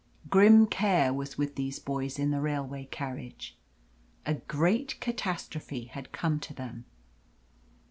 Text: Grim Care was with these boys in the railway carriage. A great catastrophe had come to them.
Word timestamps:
Grim 0.31 0.65
Care 0.65 1.13
was 1.13 1.37
with 1.37 1.53
these 1.53 1.77
boys 1.77 2.17
in 2.17 2.31
the 2.31 2.41
railway 2.41 2.85
carriage. 2.89 3.55
A 4.25 4.33
great 4.33 4.99
catastrophe 4.99 5.83
had 5.85 6.11
come 6.11 6.39
to 6.39 6.55
them. 6.55 6.85